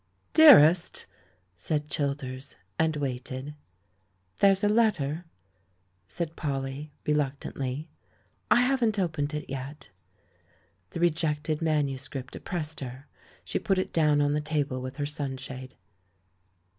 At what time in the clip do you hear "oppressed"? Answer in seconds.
12.35-12.79